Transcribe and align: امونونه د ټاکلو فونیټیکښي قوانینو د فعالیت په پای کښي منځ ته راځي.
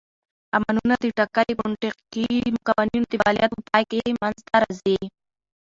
امونونه 0.55 0.95
د 1.01 1.05
ټاکلو 1.19 1.51
فونیټیکښي 1.57 2.27
قوانینو 2.67 3.05
د 3.09 3.13
فعالیت 3.21 3.51
په 3.55 3.61
پای 3.69 3.83
کښي 3.91 4.11
منځ 4.21 4.37
ته 4.47 4.55
راځي. 4.63 4.97